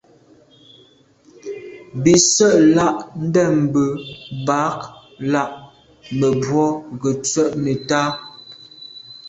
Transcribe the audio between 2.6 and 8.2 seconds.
lá’ ndɛ̂mbə̄bɑ̌k lá mə̀bró ŋgə́ tswə́ nə̀tá.